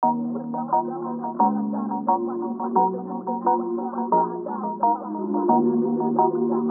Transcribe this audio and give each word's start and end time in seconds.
Ini 0.00 0.32
perjalanan 0.32 1.36
jalan-jalan 1.36 1.66
kehidupan 1.68 2.32
penuh 2.56 2.88
dengan 2.88 3.20
keadaan 3.20 4.72
kepalsuan 4.80 5.12
Mega 5.12 6.24
menjaman 6.24 6.70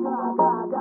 kata 0.00 0.45
Ini 0.66 0.74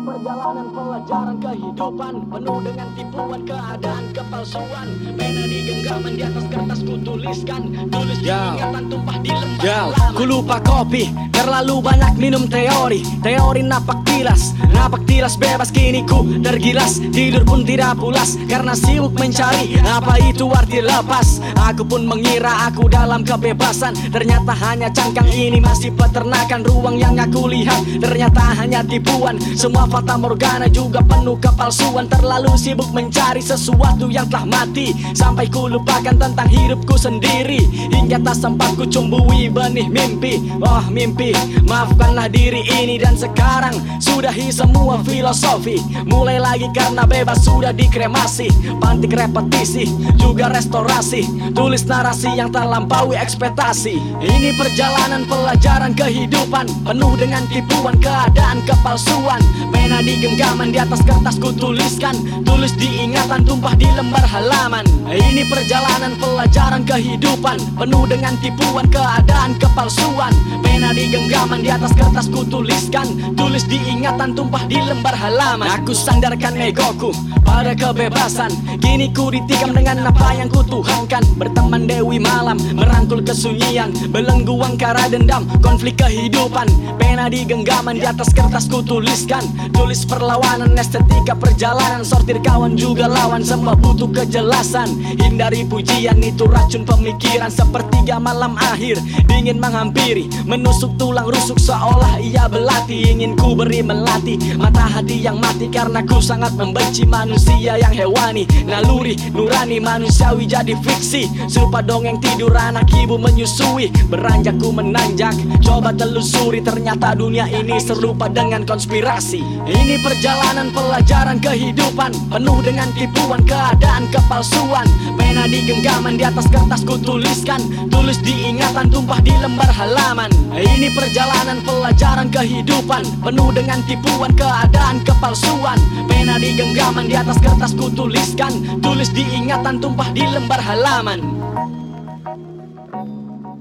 perjalanan 0.00 0.72
pelajaran 0.72 1.36
kehidupan 1.36 2.14
penuh 2.32 2.58
dengan 2.64 2.88
tipuan 2.96 3.44
keadaan 3.44 4.08
kepalsuan. 4.16 4.88
Pena 5.20 5.44
di 5.44 5.68
genggaman 5.68 6.16
di 6.16 6.24
atas 6.24 6.48
kertas 6.48 6.80
ku 6.80 6.96
tuliskan 7.04 7.92
tulis 7.92 8.24
ingatan 8.24 8.88
tumpah 8.88 9.20
di 9.20 9.36
lembar 9.36 9.60
Yo, 9.60 9.92
ku 10.16 10.24
lupa 10.24 10.56
kopi 10.64 11.12
Terlalu 11.34 11.82
banyak 11.82 12.14
minum 12.16 12.46
teori. 12.46 13.02
Teori 13.20 13.60
napak 13.60 14.06
tilas 14.06 14.54
Napak 14.70 15.02
tilas 15.04 15.36
bebas 15.36 15.68
kini 15.74 16.06
ku 16.06 16.24
tergilas. 16.40 17.02
Tidur 17.12 17.44
pun 17.44 17.66
tidak 17.66 17.98
pulas 17.98 18.38
Karena 18.46 18.72
sibuk 18.72 19.12
mencari 19.18 19.76
Apa 19.82 20.16
itu 20.22 20.46
arti 20.52 20.80
lepas. 20.80 21.42
Aku 21.58 21.82
pun 21.82 22.06
mengira 22.06 22.70
aku 22.70 22.86
dalam 22.86 23.09
kebebasan. 23.18 23.98
Ternyata 24.14 24.54
hanya 24.54 24.86
cangkang 24.94 25.26
ini 25.34 25.58
masih 25.58 25.90
peternakan 25.98 26.62
Ruang 26.62 26.94
yang 27.02 27.18
aku 27.18 27.50
lihat. 27.50 27.82
Ternyata 27.98 28.54
hanya 28.62 28.86
tipuan. 28.86 29.42
Semua 29.58 29.90
fata 29.90 30.14
morgana 30.14 30.70
juga 30.70 31.02
penuh 31.02 31.34
kepalsuan. 31.42 32.06
Terlalu 32.06 32.54
sibuk 32.54 32.94
mencari 32.94 33.42
sesuatu 33.42 34.06
yang 34.06 34.30
telah 34.30 34.46
mati. 34.46 34.94
Sampai 35.18 35.50
ku 35.50 35.66
lupakan 35.66 36.14
tentang 36.14 36.46
hidupku 36.46 36.94
sendiri. 36.94 37.66
Hingga 37.90 38.22
tak 38.22 38.38
sempat 38.38 38.78
ku 38.78 38.86
cumbui 38.86 39.50
benih 39.50 39.90
mimpi. 39.90 40.38
Oh 40.62 40.86
mimpi. 40.86 41.34
Maafkanlah 41.66 42.30
diri 42.30 42.62
ini 42.78 43.02
dan 43.02 43.18
sekarang 43.18 43.74
Sudahi 44.00 44.52
semua 44.52 45.00
filosofi. 45.00 45.80
Mulai 46.04 46.36
lagi 46.40 46.68
karena 46.76 47.08
bebas 47.08 47.44
sudah 47.44 47.72
dikremasi. 47.72 48.48
Pantik 48.76 49.16
repetisi 49.16 49.88
Juga 50.20 50.52
restorasi. 50.52 51.52
Tulis 51.56 51.84
narasi 51.88 52.36
yang 52.36 52.52
terlampaui 53.00 53.16
ekspektasi. 53.16 53.96
Ini 54.20 54.52
perjalanan 54.60 55.24
pelajaran 55.24 55.96
kehidupan 55.96 56.68
Penuh 56.84 57.16
dengan 57.16 57.48
tipuan 57.48 57.96
keadaan 57.96 58.60
kepalsuan. 58.68 59.40
Pena 59.72 60.04
di 60.04 60.20
genggaman 60.20 60.68
di 60.72 60.78
atas 60.80 61.00
kertas 61.04 61.40
ku 61.40 61.52
tuliskan 61.56 62.12
Tulis 62.44 62.76
diingatan 62.76 63.44
tumpah 63.48 63.72
di 63.76 63.88
lembar 63.96 64.24
halaman. 64.28 64.84
Ini 65.08 65.48
perjalanan 65.48 66.12
pelajaran 66.20 66.84
kehidupan 66.84 67.56
Penuh 67.80 68.04
dengan 68.04 68.36
tipuan 68.44 68.84
keadaan 68.92 69.56
kepalsuan. 69.56 70.32
Pena 70.60 70.92
di 70.92 71.08
genggaman 71.08 71.64
di 71.64 71.72
atas 71.72 71.96
kertas 71.96 72.28
ku 72.28 72.44
tuliskan 72.44 73.08
Tulis 73.32 73.64
diingatan 73.64 74.36
tumpah 74.36 74.68
di 74.68 74.76
lembar 74.76 75.16
halaman. 75.16 75.72
Aku 75.80 75.96
sandarkan 75.96 76.52
egoku 76.60 77.16
pada 77.48 77.72
kebebasan. 77.72 78.52
Kini 78.80 79.08
ku 79.16 79.32
ditikam 79.32 79.72
dengan 79.72 80.04
apa 80.04 80.36
yang 80.36 80.52
ku 80.52 80.60
tuhankan. 80.60 81.24
Berteman 81.40 81.88
Dewi 81.88 82.20
malam 82.20 82.60
merangkul 82.90 83.22
kesunyian 83.22 83.94
Belenggu 84.10 84.58
angkara 84.58 85.06
dendam 85.06 85.46
konflik 85.62 86.02
kehidupan. 86.02 86.66
Pena 86.98 87.30
di 87.30 87.46
genggaman 87.46 88.02
di 88.02 88.04
atas 88.04 88.34
kertas 88.34 88.66
ku 88.66 88.82
tuliskan 88.82 89.46
Tulis 89.70 90.02
perlawanan 90.02 90.74
estetika 90.74 91.38
perjalanan. 91.38 92.02
Sortir 92.02 92.42
kawan 92.42 92.74
juga 92.74 93.06
lawan 93.06 93.46
semua 93.46 93.78
butuh 93.78 94.10
kejelasan. 94.10 94.90
Hindari 95.20 95.62
pujian 95.62 96.18
itu 96.20 96.46
racun 96.50 96.82
pemikiran. 96.82 97.48
Sepertiga 97.52 98.18
malam 98.18 98.58
akhir 98.58 98.98
dingin 99.30 99.62
menghampiri. 99.62 100.26
Menusuk 100.44 100.96
tulang 100.98 101.30
rusuk 101.30 101.56
seolah 101.60 102.18
ia 102.18 102.48
belati 102.50 103.12
Ingin 103.12 103.36
ku 103.36 103.56
beri 103.56 103.82
melati 103.84 104.36
mata 104.58 104.86
hati 104.86 105.20
yang 105.20 105.38
mati. 105.38 105.68
Karena 105.70 106.02
ku 106.02 106.18
sangat 106.18 106.56
membenci 106.56 107.06
manusia 107.06 107.78
yang 107.78 107.94
hewani. 107.94 108.46
Naluri 108.66 109.16
nurani 109.32 109.78
manusiawi 109.78 110.48
jadi 110.48 110.74
fiksi. 110.80 111.28
Serupa 111.50 111.84
dongeng 111.84 112.20
tidur 112.22 112.52
anak 112.56 112.79
ibu 112.88 113.18
menyusui 113.18 113.90
Beranjak 114.06 114.62
ku 114.62 114.70
menanjak. 114.70 115.34
Coba 115.58 115.90
telusuri 115.90 116.62
ternyata 116.62 117.18
dunia 117.18 117.50
ini 117.50 117.78
serupa 117.82 118.30
dengan 118.30 118.62
konspirasi. 118.62 119.42
Ini 119.66 119.98
perjalanan 120.02 120.70
pelajaran 120.70 121.42
kehidupan 121.42 122.14
Penuh 122.30 122.58
dengan 122.62 122.88
tipuan 122.94 123.42
keadaan 123.42 124.06
kepalsuan. 124.14 124.86
Pena 125.18 125.46
di 125.50 125.66
genggaman 125.66 126.14
di 126.14 126.24
atas 126.26 126.46
kertas 126.50 126.86
ku 126.86 126.98
tuliskan 127.00 127.62
Tulis 127.90 128.18
diingatan 128.22 128.90
tumpah 128.92 129.18
di 129.22 129.34
lembar 129.38 129.70
halaman. 129.70 130.30
Ini 130.54 130.92
perjalanan 130.94 131.62
pelajaran 131.66 132.28
kehidupan 132.30 133.02
Penuh 133.24 133.50
dengan 133.50 133.82
tipuan 133.86 134.30
keadaan 134.38 135.02
kepalsuan. 135.02 135.78
Pena 136.06 136.38
di 136.38 136.54
genggaman 136.54 137.10
di 137.10 137.16
atas 137.18 137.38
kertas 137.42 137.72
ku 137.74 137.88
tuliskan 137.90 138.82
Tulis 138.84 139.10
diingatan 139.10 139.82
tumpah 139.82 140.12
di 140.12 140.22
lembar 140.26 140.62
halaman 140.62 141.39